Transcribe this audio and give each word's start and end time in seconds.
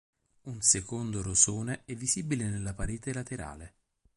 Un 0.45 0.63
secondo 0.63 1.21
rosone 1.21 1.83
è 1.85 1.93
visibile 1.93 2.45
nella 2.49 2.73
parete 2.73 3.13
laterale. 3.13 3.73